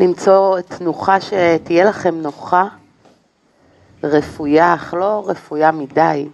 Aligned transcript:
למצוא 0.00 0.60
תנוחה 0.60 1.20
שתהיה 1.20 1.84
לכם 1.84 2.14
נוחה, 2.14 2.64
רפויה, 4.02 4.74
אך 4.74 4.94
לא 4.94 5.24
רפויה 5.26 5.72
מדי. 5.72 6.28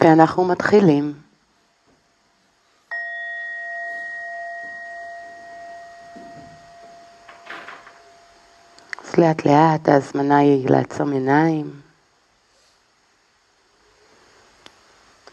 ואנחנו 0.00 0.44
מתחילים. 0.44 1.14
אז 9.04 9.18
לאט 9.18 9.46
לאט 9.46 9.88
ההזמנה 9.88 10.38
היא 10.38 10.70
לעצום 10.70 11.12
עיניים. 11.12 11.83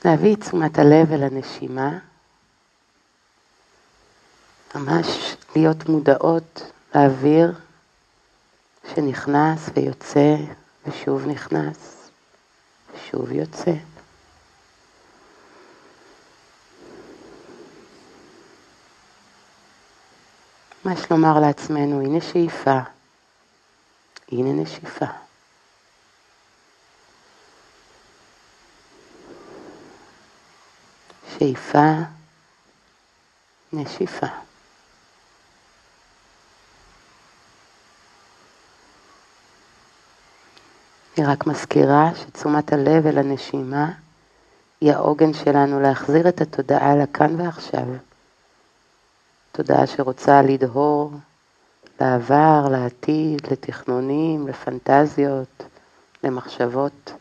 להביא 0.05 0.35
את 0.35 0.39
תשומת 0.39 0.79
הלב 0.79 1.11
אל 1.11 1.23
הנשימה, 1.23 1.97
ממש 4.75 5.35
להיות 5.55 5.89
מודעות 5.89 6.71
לאוויר 6.95 7.53
שנכנס 8.95 9.69
ויוצא 9.75 10.35
ושוב 10.85 11.27
נכנס 11.27 12.09
ושוב 12.93 13.31
יוצא. 13.31 13.71
ממש 20.85 21.11
לומר 21.11 21.39
לעצמנו, 21.39 22.01
הנה 22.01 22.21
שאיפה, 22.21 22.79
הנה 24.31 24.61
נשיפה. 24.61 25.20
שאיפה, 31.41 31.93
נשיפה. 33.73 34.27
אני 41.17 41.25
רק 41.25 41.47
מזכירה 41.47 42.11
שתשומת 42.15 42.73
הלב 42.73 43.07
אל 43.07 43.17
הנשימה 43.17 43.91
היא 44.81 44.93
העוגן 44.93 45.33
שלנו 45.33 45.79
להחזיר 45.79 46.29
את 46.29 46.41
התודעה 46.41 46.95
לכאן 46.95 47.41
ועכשיו. 47.41 47.85
תודעה 49.51 49.87
שרוצה 49.87 50.41
לדהור 50.41 51.11
לעבר, 52.01 52.67
לעתיד, 52.71 53.41
לתכנונים, 53.51 54.47
לפנטזיות, 54.47 55.63
למחשבות, 56.23 57.13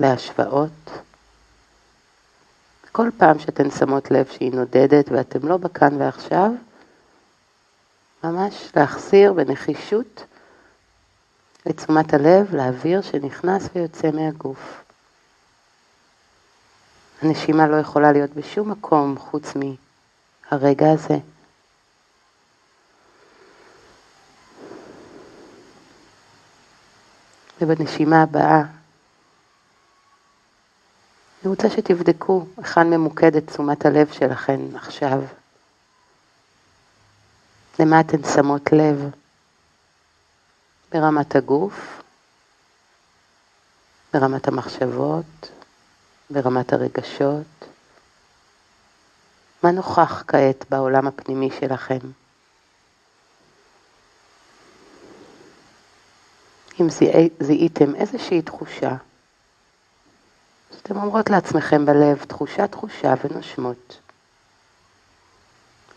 להשוואות. 0.00 0.90
כל 2.96 3.10
פעם 3.18 3.38
שאתן 3.38 3.70
שמות 3.70 4.10
לב 4.10 4.26
שהיא 4.26 4.52
נודדת 4.52 5.08
ואתם 5.08 5.48
לא 5.48 5.56
בכאן 5.56 6.00
ועכשיו, 6.00 6.50
ממש 8.24 8.70
להחזיר 8.76 9.32
בנחישות 9.32 10.24
את 11.70 11.76
תשומת 11.76 12.14
הלב 12.14 12.54
לאוויר 12.54 13.02
שנכנס 13.02 13.68
ויוצא 13.74 14.10
מהגוף. 14.10 14.84
הנשימה 17.22 17.66
לא 17.66 17.76
יכולה 17.76 18.12
להיות 18.12 18.30
בשום 18.30 18.70
מקום 18.70 19.18
חוץ 19.18 19.52
מהרגע 20.50 20.92
הזה. 20.92 21.18
ובנשימה 27.60 28.22
הבאה 28.22 28.62
אני 31.44 31.50
רוצה 31.50 31.70
שתבדקו 31.70 32.46
היכן 32.56 32.90
ממוקדת 32.90 33.46
תשומת 33.50 33.86
הלב 33.86 34.12
שלכם 34.12 34.76
עכשיו. 34.76 35.22
למה 37.78 38.00
אתן 38.00 38.24
שמות 38.34 38.72
לב? 38.72 39.10
ברמת 40.92 41.36
הגוף, 41.36 42.02
ברמת 44.14 44.48
המחשבות, 44.48 45.50
ברמת 46.30 46.72
הרגשות. 46.72 47.64
מה 49.62 49.70
נוכח 49.70 50.24
כעת 50.26 50.64
בעולם 50.70 51.06
הפנימי 51.06 51.50
שלכם? 51.60 51.98
אם 56.80 56.86
זיהיתם 57.40 57.94
איזושהי 57.94 58.42
תחושה, 58.42 58.96
אתם 60.84 60.96
אומרות 60.96 61.30
לעצמכם 61.30 61.86
בלב, 61.86 62.24
תחושה 62.24 62.66
תחושה 62.66 63.14
ונושמות. 63.24 64.00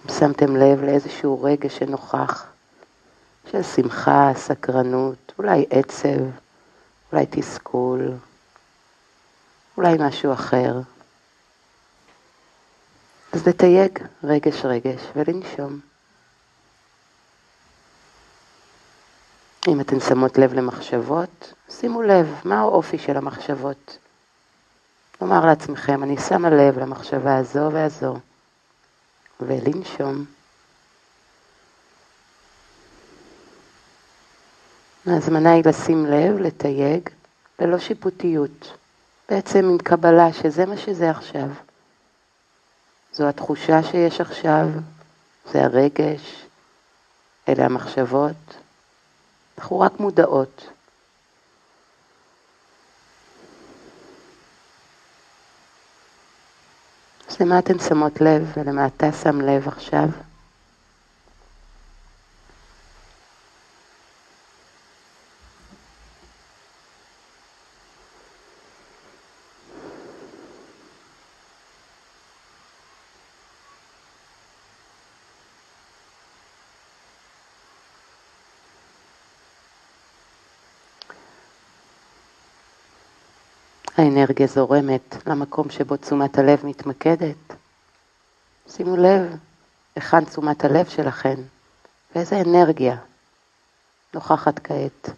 אם 0.05 0.13
שמתם 0.19 0.55
לב 0.55 0.83
לאיזשהו 0.83 1.43
רגע 1.43 1.69
שנוכח, 1.69 2.45
של 3.51 3.63
שמחה, 3.63 4.31
סקרנות, 4.35 5.33
אולי 5.37 5.65
עצב, 5.69 6.19
אולי 7.11 7.25
תסכול, 7.29 8.11
אולי 9.77 9.93
משהו 9.99 10.33
אחר. 10.33 10.79
אז 13.33 13.47
לתייג 13.47 13.99
רגש 14.23 14.65
רגש 14.65 15.01
ולנשום. 15.15 15.79
אם 19.67 19.81
אתן 19.81 19.99
שמות 19.99 20.37
לב 20.37 20.53
למחשבות, 20.53 21.53
שימו 21.69 22.01
לב 22.01 22.41
מה 22.45 22.59
האופי 22.59 22.97
של 22.97 23.17
המחשבות. 23.17 23.97
לומר 25.21 25.45
לעצמכם, 25.45 26.03
אני 26.03 26.17
שמה 26.17 26.49
לב 26.49 26.79
למחשבה 26.79 27.37
הזו 27.37 27.69
והזו, 27.73 28.17
ולנשום. 29.39 30.25
ההזמנה 35.07 35.51
היא 35.53 35.63
לשים 35.65 36.05
לב, 36.05 36.37
לתייג, 36.37 37.09
ללא 37.59 37.79
שיפוטיות. 37.79 38.77
בעצם 39.29 39.59
עם 39.59 39.77
קבלה 39.77 40.33
שזה 40.33 40.65
מה 40.65 40.77
שזה 40.77 41.09
עכשיו. 41.09 41.47
זו 43.13 43.29
התחושה 43.29 43.83
שיש 43.83 44.21
עכשיו, 44.21 44.67
זה 45.51 45.63
הרגש, 45.63 46.45
אלה 47.49 47.65
המחשבות. 47.65 48.55
אנחנו 49.57 49.79
רק 49.79 49.99
מודעות. 49.99 50.69
למה 57.39 57.59
אתן 57.59 57.79
שמות 57.79 58.21
לב 58.21 58.53
ולמה 58.57 58.87
אתה 58.87 59.11
שם 59.11 59.41
לב 59.41 59.67
עכשיו? 59.67 60.26
האנרגיה 83.97 84.47
זורמת 84.47 85.15
למקום 85.27 85.69
שבו 85.69 85.97
תשומת 85.97 86.37
הלב 86.37 86.65
מתמקדת. 86.65 87.55
שימו 88.69 88.97
לב 88.97 89.35
היכן 89.95 90.25
תשומת 90.25 90.65
הלב 90.65 90.85
שלכם 90.85 91.35
ואיזה 92.15 92.41
אנרגיה 92.41 92.97
נוכחת 94.13 94.59
כעת. 94.63 95.09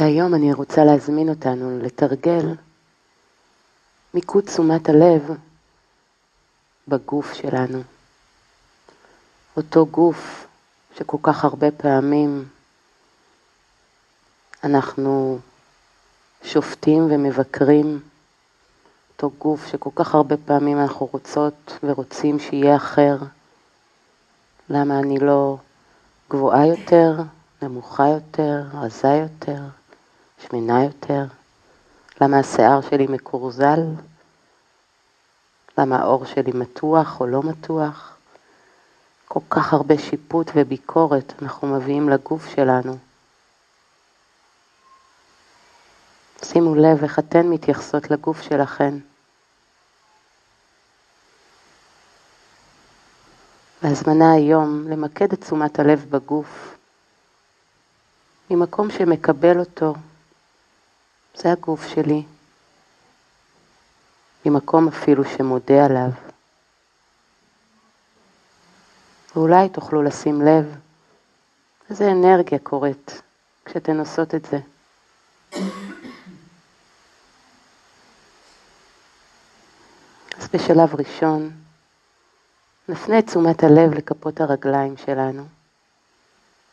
והיום 0.00 0.34
אני 0.34 0.52
רוצה 0.52 0.84
להזמין 0.84 1.28
אותנו 1.28 1.78
לתרגל 1.78 2.54
מיקוד 4.14 4.44
תשומת 4.44 4.88
הלב 4.88 5.30
בגוף 6.88 7.32
שלנו. 7.32 7.82
אותו 9.56 9.86
גוף 9.86 10.46
שכל 10.96 11.16
כך 11.22 11.44
הרבה 11.44 11.70
פעמים 11.70 12.48
אנחנו 14.64 15.38
שופטים 16.42 17.06
ומבקרים, 17.10 18.00
אותו 19.12 19.30
גוף 19.38 19.66
שכל 19.66 19.90
כך 19.94 20.14
הרבה 20.14 20.36
פעמים 20.36 20.80
אנחנו 20.80 21.08
רוצות 21.12 21.78
ורוצים 21.82 22.38
שיהיה 22.38 22.76
אחר, 22.76 23.16
למה 24.70 24.98
אני 24.98 25.18
לא 25.18 25.56
גבוהה 26.30 26.66
יותר, 26.66 27.16
נמוכה 27.62 28.06
יותר, 28.08 28.62
רזה 28.74 29.08
יותר, 29.08 29.79
שמנה 30.40 30.84
יותר? 30.84 31.24
למה 32.20 32.38
השיער 32.38 32.80
שלי 32.80 33.06
מקורזל? 33.06 33.80
למה 35.78 35.98
האור 35.98 36.24
שלי 36.24 36.52
מתוח 36.54 37.20
או 37.20 37.26
לא 37.26 37.42
מתוח? 37.42 38.16
כל 39.28 39.40
כך 39.50 39.72
הרבה 39.72 39.98
שיפוט 39.98 40.50
וביקורת 40.54 41.32
אנחנו 41.42 41.68
מביאים 41.76 42.08
לגוף 42.08 42.48
שלנו. 42.54 42.98
שימו 46.44 46.74
לב 46.74 47.02
איך 47.02 47.18
אתן 47.18 47.46
מתייחסות 47.46 48.10
לגוף 48.10 48.42
שלכן. 48.42 48.94
והזמנה 53.82 54.32
היום 54.32 54.88
למקד 54.88 55.32
את 55.32 55.40
תשומת 55.40 55.78
הלב 55.78 56.06
בגוף, 56.10 56.76
ממקום 58.50 58.90
שמקבל 58.90 59.58
אותו, 59.58 59.94
זה 61.42 61.52
הגוף 61.52 61.86
שלי, 61.86 62.22
ממקום 64.46 64.88
אפילו 64.88 65.24
שמודה 65.24 65.84
עליו. 65.84 66.10
ואולי 69.36 69.68
תוכלו 69.68 70.02
לשים 70.02 70.42
לב 70.42 70.76
איזה 71.90 72.10
אנרגיה 72.10 72.58
קורית 72.58 73.22
כשאתן 73.64 73.98
עושות 73.98 74.34
את 74.34 74.44
זה. 74.44 74.58
אז 80.38 80.48
בשלב 80.52 80.94
ראשון, 80.94 81.50
נפנה 82.88 83.18
את 83.18 83.26
תשומת 83.26 83.64
הלב 83.64 83.94
לכפות 83.94 84.40
הרגליים 84.40 84.96
שלנו. 84.96 85.46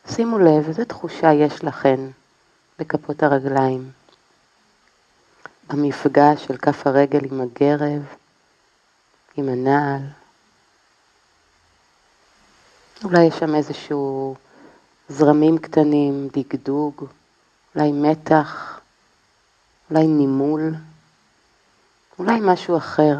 שימו 0.06 0.38
לב 0.38 0.68
איזה 0.68 0.84
תחושה 0.84 1.32
יש 1.32 1.64
לכן 1.64 2.00
בכפות 2.78 3.22
הרגליים. 3.22 3.90
המפגש 5.68 6.44
של 6.44 6.56
כף 6.56 6.86
הרגל 6.86 7.24
עם 7.30 7.40
הגרב, 7.40 8.02
עם 9.36 9.48
הנעל. 9.48 10.02
אולי 13.04 13.24
יש 13.24 13.34
שם 13.38 13.54
איזשהו 13.54 14.34
זרמים 15.08 15.58
קטנים, 15.58 16.28
דגדוג, 16.32 17.04
אולי 17.74 17.92
מתח, 17.92 18.80
אולי 19.90 20.06
נימול, 20.06 20.74
אולי 22.18 22.38
משהו 22.40 22.76
אחר. 22.76 23.18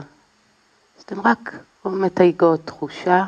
אז 0.99 1.03
אתן 1.03 1.21
רק 1.25 1.55
מתייגות 1.85 2.61
תחושה, 2.65 3.25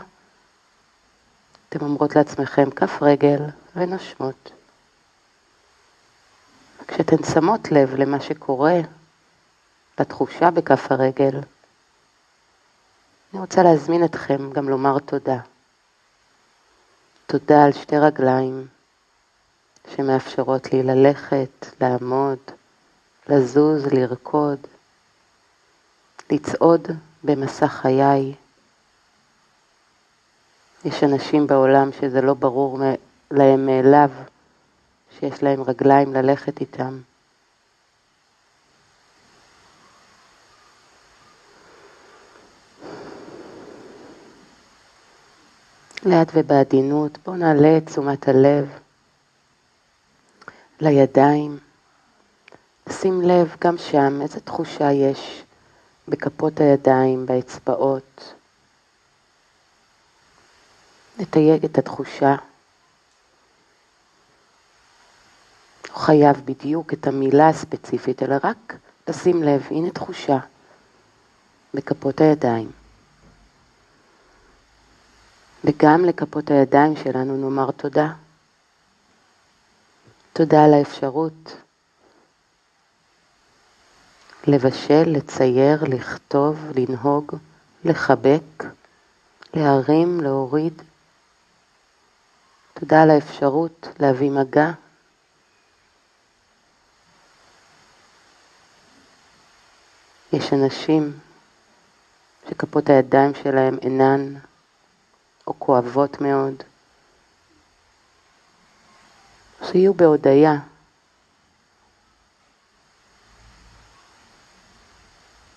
אתן 1.69 1.81
אומרות 1.81 2.17
לעצמכם 2.17 2.71
כף 2.71 3.03
רגל 3.03 3.43
ונושמות. 3.77 4.53
כשאתן 6.89 7.25
שמות 7.35 7.73
לב 7.73 7.95
למה 7.95 8.21
שקורה, 8.21 8.81
לתחושה 10.01 10.51
בכף 10.51 10.93
הרגל, 10.93 11.41
אני 13.33 13.41
רוצה 13.41 13.63
להזמין 13.63 14.05
אתכם 14.05 14.53
גם 14.53 14.69
לומר 14.69 14.99
תודה. 14.99 15.39
תודה 17.27 17.65
על 17.65 17.73
שתי 17.73 17.99
רגליים 17.99 18.67
שמאפשרות 19.95 20.73
לי 20.73 20.83
ללכת, 20.83 21.67
לעמוד, 21.81 22.39
לזוז, 23.29 23.87
לרקוד, 23.87 24.59
לצעוד 26.31 26.89
במסע 27.25 27.69
חיי. 27.69 28.35
יש 30.85 31.05
אנשים 31.05 31.47
בעולם 31.47 31.91
שזה 32.01 32.21
לא 32.21 32.35
ברור 32.35 32.79
להם 33.31 33.67
מאליו 33.67 34.11
שיש 35.19 35.43
להם 35.43 35.63
רגליים 35.63 36.15
ללכת 36.15 36.61
איתם. 36.61 36.99
לאט 46.07 46.31
ובעדינות, 46.35 47.19
בואו 47.25 47.37
נעלה 47.37 47.77
את 47.77 47.87
תשומת 47.87 48.29
הלב 48.29 48.69
לידיים. 50.81 51.59
שים 52.89 53.21
לב 53.23 53.57
גם 53.61 53.79
שם 53.79 54.23
איזה 54.23 54.41
תחושה 54.41 54.93
יש 54.93 55.43
בכפות 56.09 56.61
הידיים, 56.61 57.27
באצבעות. 57.27 58.35
נתייג 61.19 61.65
את 61.65 61.79
התחושה. 61.79 62.37
לא 65.91 65.95
חייב 65.95 66.43
בדיוק 66.45 66.93
את 66.93 67.07
המילה 67.07 67.49
הספציפית, 67.49 68.23
אלא 68.23 68.37
רק 68.45 68.77
לשים 69.09 69.43
לב, 69.43 69.67
הנה 69.71 69.91
תחושה 69.91 70.39
בכפות 71.75 72.21
הידיים. 72.21 72.80
וגם 75.65 76.05
לכפות 76.05 76.51
הידיים 76.51 76.97
שלנו 76.97 77.37
נאמר 77.37 77.71
תודה. 77.71 78.13
תודה 80.33 80.65
על 80.65 80.75
האפשרות 80.75 81.57
לבשל, 84.47 85.05
לצייר, 85.07 85.85
לכתוב, 85.85 86.59
לנהוג, 86.77 87.37
לחבק, 87.85 88.65
להרים, 89.55 90.21
להוריד. 90.21 90.83
תודה 92.75 93.03
על 93.03 93.11
האפשרות 93.11 93.89
להביא 93.99 94.31
מגע. 94.31 94.71
יש 100.33 100.53
אנשים 100.53 101.19
שכפות 102.49 102.91
הידיים 102.91 103.33
שלהם 103.35 103.79
אינן 103.83 104.35
או 105.51 105.55
כואבות 105.59 106.21
מאוד. 106.21 106.55
שיהיו 109.65 109.95
בהודיה. 109.95 110.55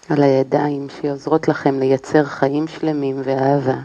על 0.09 0.23
הידיים 0.23 0.87
שעוזרות 0.89 1.47
לכם 1.47 1.79
לייצר 1.79 2.25
חיים 2.25 2.67
שלמים 2.67 3.21
ואהבה. 3.23 3.81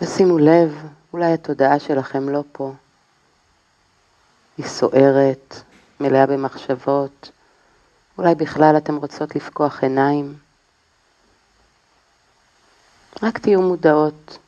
ושימו 0.00 0.38
לב, 0.38 0.86
אולי 1.12 1.32
התודעה 1.32 1.78
שלכם 1.78 2.28
לא 2.28 2.44
פה. 2.52 2.72
היא 4.58 4.66
סוערת, 4.66 5.54
מלאה 6.00 6.26
במחשבות, 6.26 7.30
אולי 8.18 8.34
בכלל 8.34 8.74
אתן 8.76 8.94
רוצות 8.94 9.36
לפקוח 9.36 9.82
עיניים. 9.82 10.38
רק 13.22 13.38
תהיו 13.38 13.62
מודעות 13.62 14.38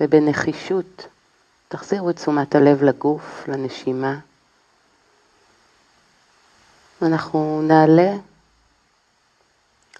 ובנחישות 0.00 1.08
תחזירו 1.68 2.10
את 2.10 2.16
תשומת 2.16 2.54
הלב 2.54 2.82
לגוף, 2.82 3.48
לנשימה. 3.48 4.18
אנחנו 7.02 7.62
נעלה 7.62 8.12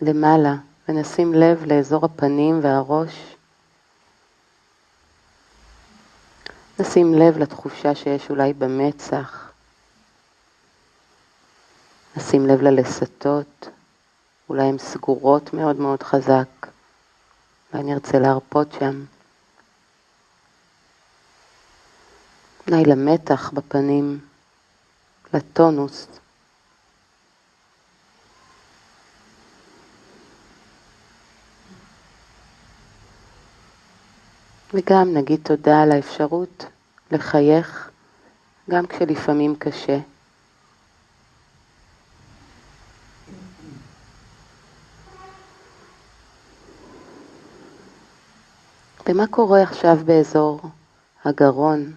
למעלה 0.01 0.55
ונשים 0.89 1.35
לב 1.35 1.65
לאזור 1.67 2.05
הפנים 2.05 2.61
והראש. 2.63 3.37
נשים 6.79 7.15
לב 7.15 7.39
לתחושה 7.39 7.95
שיש 7.95 8.31
אולי 8.31 8.53
במצח. 8.53 9.50
נשים 12.31 12.47
לב 12.47 12.63
ללסתות, 12.63 13.69
אולי 14.49 14.63
הן 14.63 14.79
סגורות 14.79 15.55
מאוד 15.55 15.77
מאוד 15.81 16.03
חזק, 16.03 16.67
אולי 17.73 17.85
נרצה 17.85 18.19
להרפות 18.19 18.73
שם. 18.73 19.05
אולי 22.67 22.85
למתח 22.85 23.51
בפנים, 23.55 24.19
לטונוס. 25.35 26.07
וגם 34.75 35.15
נגיד 35.15 35.41
תודה 35.43 35.83
על 35.83 35.93
האפשרות 35.93 36.65
לחייך 37.11 37.91
גם 38.71 38.87
כשלפעמים 38.87 39.57
קשה. 39.57 39.99
ומה 49.11 49.27
קורה 49.27 49.63
עכשיו 49.63 49.97
באזור 50.05 50.61
הגרון? 51.25 51.95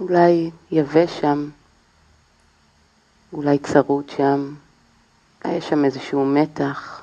אולי 0.00 0.50
יבש 0.70 1.20
שם, 1.20 1.50
אולי 3.32 3.58
צרוד 3.58 4.08
שם, 4.08 4.54
יש 5.44 5.68
שם 5.68 5.84
איזשהו 5.84 6.24
מתח, 6.24 7.02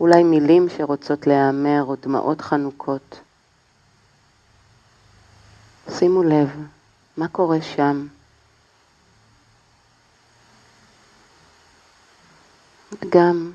אולי 0.00 0.22
מילים 0.22 0.68
שרוצות 0.76 1.26
להיאמר 1.26 1.82
או 1.82 1.96
דמעות 2.02 2.40
חנוקות. 2.40 3.20
שימו 5.90 6.22
לב, 6.22 6.66
מה 7.16 7.28
קורה 7.28 7.62
שם? 7.62 8.06
גם 13.08 13.52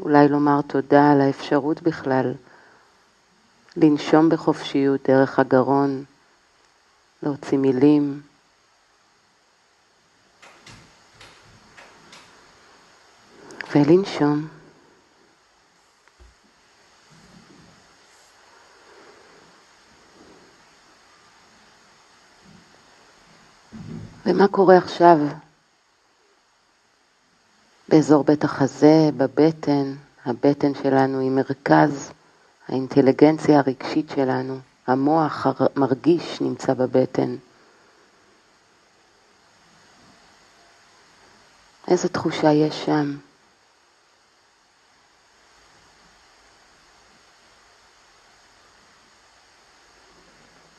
אולי 0.00 0.28
לומר 0.28 0.62
תודה 0.62 1.12
על 1.12 1.20
האפשרות 1.20 1.82
בכלל 1.82 2.32
לנשום 3.82 4.28
בחופשיות 4.28 5.08
דרך 5.08 5.38
הגרון, 5.38 6.04
להוציא 7.22 7.58
מילים. 7.58 8.20
ולנשום. 13.74 14.48
ומה 24.26 24.48
קורה 24.48 24.76
עכשיו 24.76 25.18
באזור 27.88 28.24
בית 28.24 28.44
החזה, 28.44 29.10
בבטן, 29.16 29.94
הבטן 30.24 30.74
שלנו 30.82 31.20
היא 31.20 31.30
מרכז 31.30 32.12
האינטליגנציה 32.68 33.58
הרגשית 33.58 34.10
שלנו, 34.14 34.58
המוח 34.86 35.46
המרגיש 35.46 36.40
נמצא 36.40 36.74
בבטן. 36.74 37.36
איזה 41.88 42.08
תחושה 42.08 42.52
יש 42.52 42.84
שם? 42.86 43.16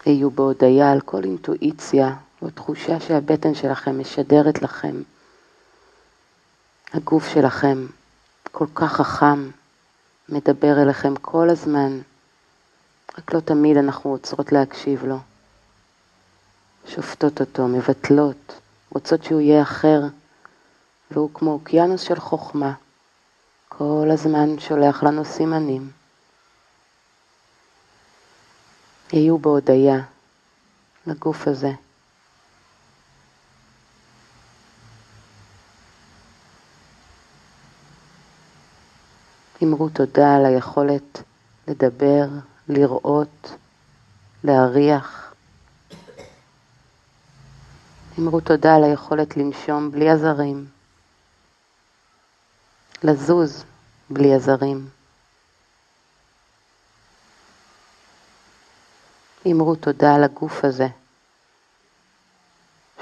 היו 0.05 0.31
בהודיה 0.31 0.91
על 0.91 1.01
כל 1.01 1.24
אינטואיציה 1.24 2.15
או 2.41 2.50
תחושה 2.50 3.00
שהבטן 3.00 3.55
שלכם 3.55 4.00
משדרת 4.00 4.62
לכם. 4.62 5.01
הגוף 6.93 7.27
שלכם 7.34 7.86
כל 8.51 8.65
כך 8.75 8.91
חכם, 8.93 9.50
מדבר 10.31 10.81
אליכם 10.81 11.15
כל 11.15 11.50
הזמן, 11.50 12.00
רק 13.17 13.33
לא 13.33 13.39
תמיד 13.39 13.77
אנחנו 13.77 14.09
עוצרות 14.09 14.51
להקשיב 14.51 15.05
לו. 15.05 15.17
שופטות 16.86 17.41
אותו, 17.41 17.67
מבטלות, 17.67 18.59
רוצות 18.89 19.24
שהוא 19.24 19.41
יהיה 19.41 19.62
אחר, 19.62 20.01
והוא 21.12 21.29
כמו 21.33 21.51
אוקיינוס 21.51 22.01
של 22.01 22.19
חוכמה, 22.19 22.74
כל 23.69 24.07
הזמן 24.13 24.59
שולח 24.59 25.03
לנו 25.03 25.25
סימנים. 25.25 25.91
יהיו 29.13 29.38
בהודיה 29.38 30.01
לגוף 31.07 31.48
הזה. 31.48 31.71
אמרו 39.63 39.89
תודה 39.89 40.36
על 40.36 40.46
היכולת 40.46 41.24
לדבר, 41.68 42.28
לראות, 42.70 43.51
להריח. 44.44 45.34
אמרו 48.20 48.42
תודה 48.42 48.75
על 48.75 48.84
היכולת 48.84 49.38
לנשום 49.38 49.92
בלי 49.92 50.10
עזרים, 50.10 50.66
לזוז 53.04 53.63
בלי 54.10 54.36
עזרים. 54.36 54.89
אמרו 59.51 59.75
תודה 59.75 60.16
על 60.16 60.24
הגוף 60.24 60.66
הזה, 60.66 60.88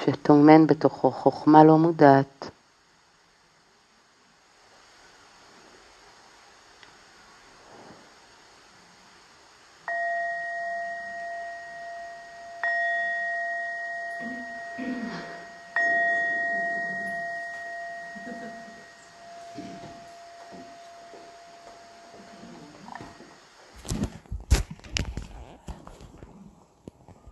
שטומן 0.05 0.67
בתוכו 0.67 1.11
חוכמה 1.11 1.63
לא 1.63 1.77
מודעת, 1.77 2.49